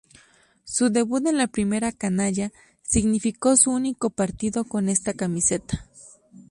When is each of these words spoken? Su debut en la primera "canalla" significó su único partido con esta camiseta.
Su 0.63 0.89
debut 0.89 1.23
en 1.27 1.37
la 1.37 1.45
primera 1.45 1.91
"canalla" 1.91 2.51
significó 2.81 3.55
su 3.55 3.69
único 3.69 4.09
partido 4.09 4.63
con 4.65 4.89
esta 4.89 5.13
camiseta. 5.13 5.87